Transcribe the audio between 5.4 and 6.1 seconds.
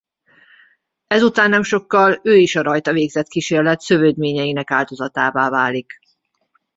válik.